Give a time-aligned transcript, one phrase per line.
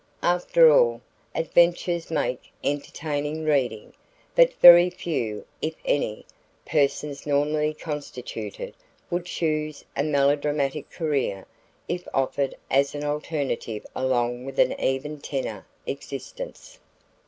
[0.23, 0.99] After all,
[1.35, 3.93] adventures make entertaining reading,
[4.33, 6.25] but very few, if any,
[6.65, 8.73] persons normally constituted
[9.11, 11.45] would choose a melodramatic career
[11.87, 16.79] if offered as an alternative along with an even tenor existence.